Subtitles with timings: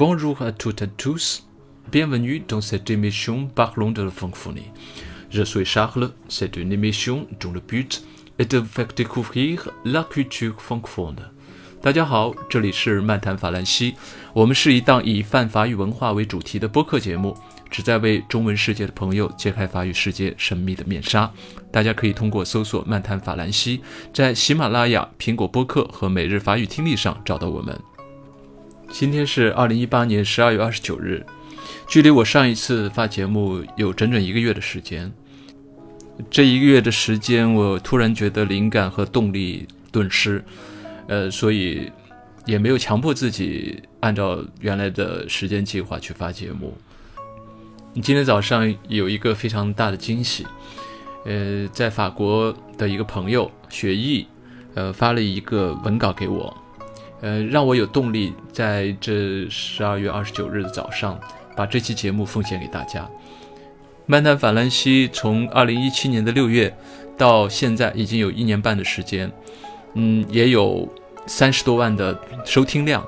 [0.00, 1.46] Bonjour à toutes et tous.
[1.92, 4.72] Bienvenue dans cette émission Parlons de la francophonie.
[5.28, 6.12] Je suis Charles.
[6.26, 8.02] C'est une émission dont le but
[8.38, 11.16] est de vous faire découvrir la culture francophone.
[11.82, 13.94] 大家好，这里是漫谈法兰西。
[14.32, 17.36] 我们是一档以泛法语文化为主题的播客节目，
[17.70, 21.30] 旨在为中文世界的朋友揭开法语世界神秘的面纱。
[21.70, 23.82] 大家可以通过搜索“漫谈法兰西”
[24.14, 27.78] 在喜马拉雅、苹果播客和每日法语听力上找到我们。
[28.90, 31.24] 今天是二零一八年十二月二十九日，
[31.88, 35.10] 距离我上一次发节目有整整一个月的时间。
[36.28, 40.44] 这一个月的时间，我突然觉得灵感和动力顿失。
[41.06, 41.90] 呃，所以
[42.44, 46.76] 也没有强迫自己按照原来的时间计划去发节目。
[47.94, 50.46] 今天早上有一个非常大的惊喜，
[51.24, 54.26] 呃，在法国的一个朋友雪毅，
[54.74, 56.56] 呃，发了一个文稿给我，
[57.20, 61.18] 呃，让我有动力在这十二月二十九日的早上
[61.56, 63.08] 把这期节目奉献给大家。
[64.06, 66.74] 漫谈法兰西从二零一七年的六月
[67.16, 69.30] 到现在已经有一年半的时间，
[69.94, 70.88] 嗯，也有。
[71.26, 73.04] 三十多万的收听量，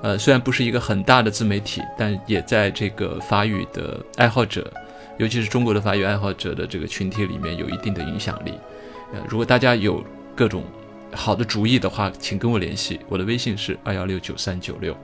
[0.00, 4.70] 呃，虽然不是一个很大的自媒体，但也在这个法语的爱好者，
[5.18, 8.52] 尤其是中国的法语爱好者的这个群体里面有一定的影响力。
[9.12, 10.04] 呃，如果大家有
[10.36, 10.62] 各种
[11.12, 14.96] 好的主意的话，请跟我联系，我的微信是二幺六九三九六。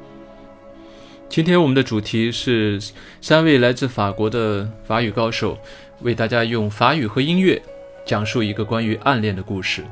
[1.29, 2.79] 今天我们的主题是
[3.21, 5.59] 三位来自法国的法语高手
[6.03, 7.61] 为大家用法语和音乐
[8.05, 9.83] 讲述一个关于暗恋的故事。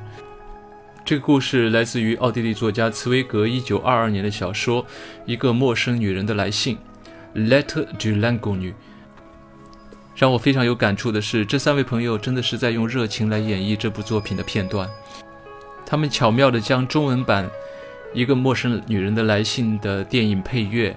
[1.03, 4.85] 这个故事来自于奥地利作家茨威格1922年的小说
[5.25, 6.77] 《一个陌生女人的来信》
[7.49, 8.75] （Letter to l a n g o n
[10.15, 14.87] 让我非常有感触的是，这三位朋友真的是在用热情来演绎这部作品的片段。
[15.91, 17.45] 他们巧妙地将中文版
[18.15, 20.97] 《一个陌生女人的来信》的电影配乐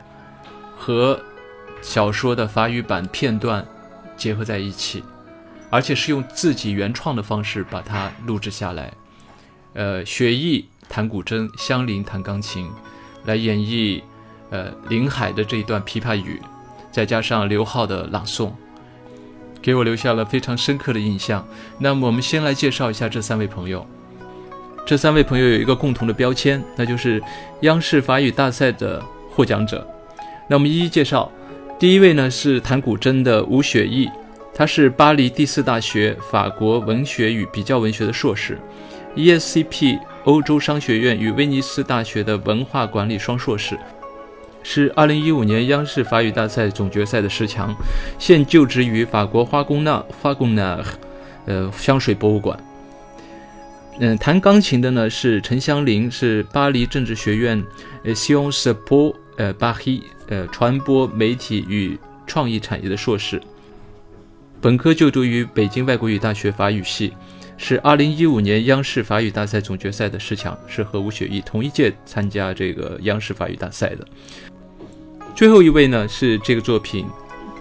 [0.77, 1.19] 和
[1.81, 3.65] 小说的法语版片段
[4.15, 5.03] 结合在一起，
[5.71, 8.93] 而且是用自己原创的方式把它录制下来。
[9.73, 12.69] 呃，雪毅弹古筝，香菱弹钢琴，
[13.25, 13.99] 来演绎
[14.51, 16.39] 呃林海的这一段琵琶语，
[16.91, 18.51] 再加上刘浩的朗诵，
[19.59, 21.43] 给我留下了非常深刻的印象。
[21.79, 23.87] 那么，我们先来介绍一下这三位朋友。
[24.85, 27.21] 这三位朋友有一个共同的标签，那就是
[27.61, 29.01] 央视法语大赛的
[29.31, 29.88] 获奖者。
[30.47, 31.31] 那我们一一介绍。
[31.79, 34.09] 第一位呢是弹古筝的吴雪毅，
[34.53, 38.57] 他是巴黎第四大学法国文学与比较文学的硕士。
[39.16, 43.77] ESCP 欧洲商学院与威尼斯大学的文化管理双硕士，
[44.63, 47.75] 是2015年央视法语大赛总决赛的十强，
[48.17, 50.81] 现就职于法国花宫纳花宫纳
[51.45, 52.57] 呃香水博物馆。
[53.99, 57.63] 嗯，弹钢琴的呢是陈香林，是巴黎政治学院
[58.03, 63.41] 呃，Science p o 呃巴黎呃传播媒体与创意产业的硕士，
[64.59, 67.13] 本科就读于北京外国语大学法语系。
[67.55, 74.05] 是二零一五年央视法语大赛总决赛的十强，是和吴雪毅同一届参加这个央视法语大赛的。
[75.35, 77.05] 最后一位呢是这个作品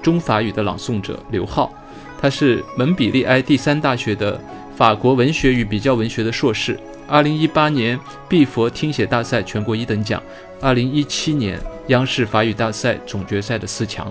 [0.03, 1.73] 中法语的朗诵者刘浩，
[2.19, 4.41] 他是蒙彼利埃第三大学的
[4.77, 6.79] 法国文学与比较文学的硕士。
[7.07, 10.23] 二零一八年毕佛听写大赛全国一等奖，
[10.61, 14.11] 二零一七年央视法语大赛总决赛的四强。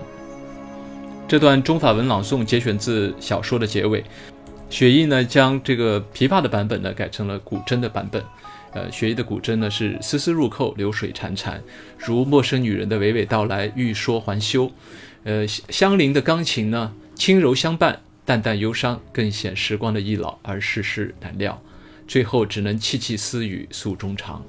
[1.26, 4.04] 这段中法文朗诵节选自小说的结尾。
[4.70, 8.22] 雪毅呢，将这个琵琶的版本呢改成了古筝的版本。
[8.72, 11.54] 呃，雪毅的古筝呢是丝丝入扣，流水潺潺，
[11.98, 14.70] 如陌生女人的娓娓道来，欲说还休。
[15.24, 21.60] 呃，香菱的钢琴呢轻柔相伴，淡淡忧伤，更显时光的易老而世事难料。
[22.06, 24.42] 最后只能凄凄私语诉衷肠。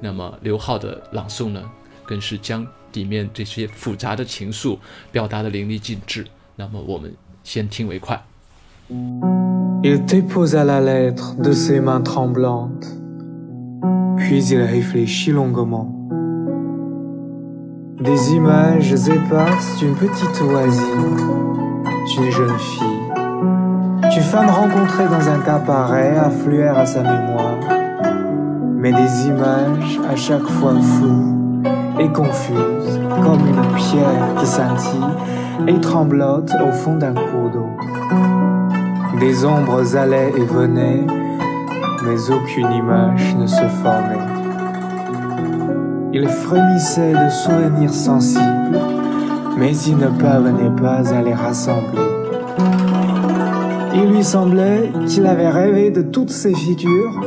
[0.00, 1.62] 那么刘浩的朗诵呢，
[2.04, 4.78] 更是将里面这些复杂的情愫
[5.10, 6.26] 表达的淋漓尽致。
[6.56, 7.12] 那么我们
[7.42, 8.22] 先听为快。
[8.90, 12.86] Il déposa la lettre de ses mains tremblantes,
[14.16, 15.94] puis il réfléchit longuement.
[18.00, 21.16] Des images éparses d'une petite voisine,
[22.06, 22.97] d'une jeune fille,
[24.18, 27.54] d'une femme rencontrée dans un cas pareil affluèrent à sa mémoire.
[28.76, 31.62] Mais des images à chaque fois floues
[32.00, 35.06] et confuses, comme une pierre qui scintille
[35.68, 37.70] et tremblote au fond d'un cours d'eau.
[39.20, 41.06] Des ombres allaient et venaient,
[42.04, 44.26] mais aucune image ne se formait.
[46.12, 48.80] Il frémissait de souvenirs sensibles,
[49.56, 52.17] mais il ne parvenait pas à les rassembler.
[54.00, 57.20] Il lui semblait qu'il avait rêvé de toutes ces figures,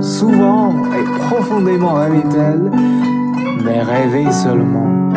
[0.00, 2.70] souvent et profondément rêvait-elle,
[3.62, 5.12] mais rêvait seulement.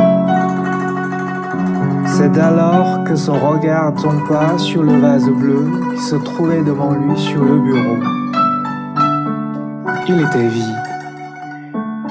[2.06, 5.64] C'est alors que son regard tomba sur le vase bleu
[5.96, 7.98] qui se trouvait devant lui sur le bureau.
[10.10, 10.84] Il était vide.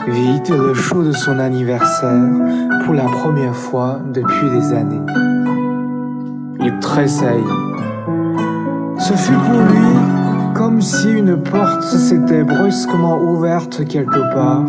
[0.07, 2.31] Vide le jour de son anniversaire
[2.87, 5.03] pour la première fois depuis des années.
[6.61, 7.45] Il tressaillit.
[9.09, 14.67] Ce fut pour lui comme si une porte s'était brusquement ouverte quelque part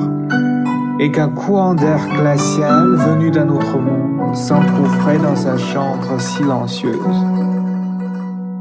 [0.97, 6.95] et qu'un courant d'air glacial venu d'un autre monde s'engouffrait dans sa chambre silencieuse.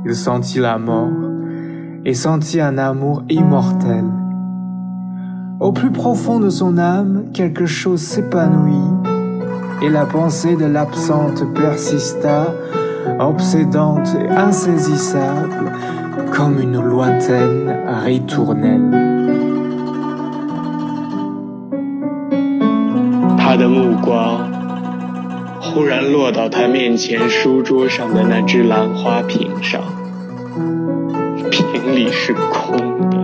[0.04, 1.12] Il sentit la mort
[2.04, 4.04] et sentit un amour immortel.
[5.60, 9.12] Au plus profond de son âme, quelque chose s'épanouit
[9.80, 12.52] et la pensée de l'absente persista,
[13.19, 15.72] obsédante et insaisissable,
[16.32, 17.75] comme une lointaine
[18.05, 18.90] ritournelle.
[23.38, 24.40] 他的目光
[25.60, 29.81] 忽然落到他面前书桌上的那只兰花瓶上，
[31.50, 31.64] 瓶
[31.96, 32.76] 里是空
[33.11, 33.19] 的。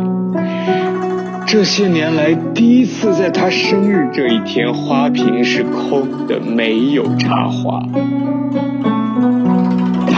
[1.47, 7.83] 这些年来第一次在他生日这一天，花瓶是空的，没有插花。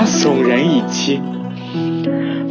[0.07, 1.21] 悚然一惊。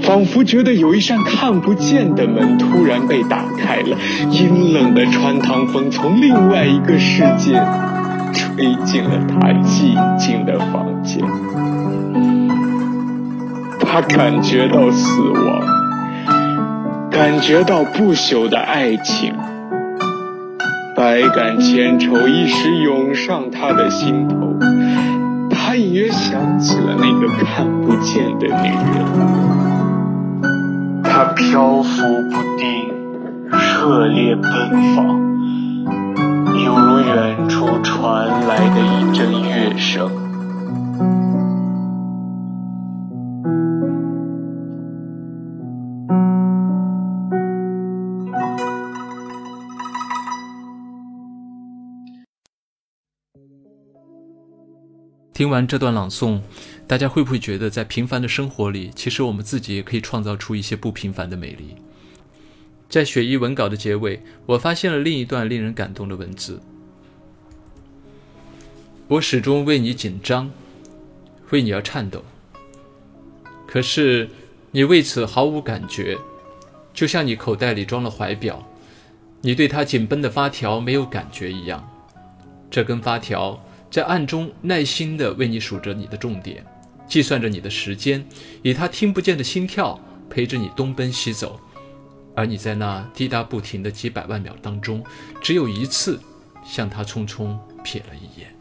[0.03, 3.97] 仿佛觉得有一扇看不见的门突然被打开了，
[4.29, 7.59] 阴冷的穿堂风从另外一个世界
[8.31, 11.23] 吹进了他寂静的房间。
[13.79, 15.61] 他感觉到死亡，
[17.09, 19.33] 感觉到不朽的爱情，
[20.95, 24.53] 百感千愁一时涌上他的心头。
[25.75, 29.05] 隐约想起了那个看不见的女人。
[31.03, 32.01] 她漂浮
[32.31, 32.93] 不定，
[33.51, 34.51] 热烈奔
[34.95, 35.05] 放，
[36.63, 40.24] 犹如远处传来的一阵乐声。
[55.35, 56.39] 听完这段朗诵。
[56.87, 61.75] 大家会不会觉得，在平凡的生活里，其实我们自己也可以创造出一些不平凡的美丽？
[62.87, 66.61] 在雪衣文稿的结尾，我发现了另一段令人感动的文字：
[69.09, 70.49] 我始终为你紧张，
[71.49, 72.23] 为你而颤抖。
[73.67, 74.29] 可是
[74.71, 76.17] 你为此毫无感觉，
[76.93, 78.65] 就像你口袋里装了怀表，
[79.41, 81.85] 你对它紧绷的发条没有感觉一样。
[82.71, 83.61] 这根发条
[83.95, 86.65] 在暗中耐心地为你数着你的重点。
[87.07, 88.27] 计算着你的时间，
[88.61, 89.97] 以他听不见的心跳
[90.29, 91.57] 陪着你东奔西走，
[92.35, 95.01] 而你在那滴答不停的几百万秒当中，
[95.41, 96.19] 只有一次
[96.65, 98.53] 向他匆匆瞥了一眼。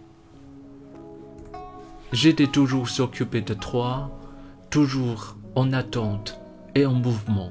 [2.12, 4.08] J'étais toujours occupé de toi,
[4.70, 6.38] toujours en attente
[6.76, 7.50] et en mouvement,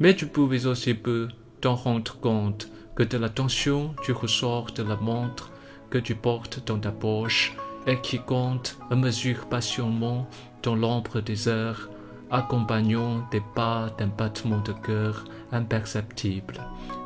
[0.00, 1.28] mais tu pouvais aussi peu
[1.60, 2.66] t'en rendre compte
[2.96, 5.52] que de la tension du ressort de la montre
[5.90, 7.54] que tu portes dans ta poche.
[7.86, 10.26] et qui compte à mesure patiemment
[10.62, 11.88] dans l'ombre des heures,
[12.30, 16.60] accompagnant des pas d'un battement de cœur imperceptible,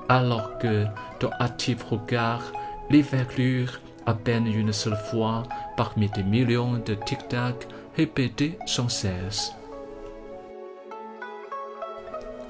[0.09, 0.87] alors que
[1.21, 2.43] ton actif regard
[2.91, 5.45] l'éverlure à peine une seule fois
[5.77, 9.55] parmi des millions de tic-tac répétés sans cesse.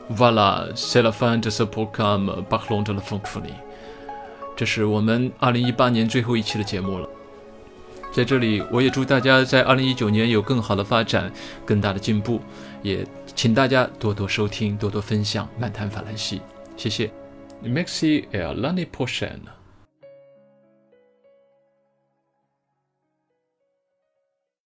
[0.08, 3.52] Voilà, c'est la fin de ce programme Parlons de la francophonie.
[4.54, 7.08] 这是我们二零一八年最后一期的节目了。
[8.12, 11.32] 在这里，我也祝大家在二零一九年有更好的发展，
[11.64, 12.40] 更大的进步。
[12.82, 16.38] 也请大家多多收听，多多分享《漫谈法兰西》。
[16.76, 17.10] 谢谢。
[17.64, 19.61] Merci e l a n i p o r t i o n